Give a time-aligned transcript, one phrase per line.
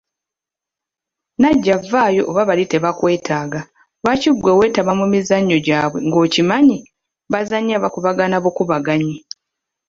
[1.41, 3.61] Najja vvaayo oba bali tebakwetaaga,
[4.01, 6.77] lwaki ggwe weetaba mu mizannyo gyabwe ng'okimanyi
[7.31, 9.17] bazannya bakubagana bukubaganyi.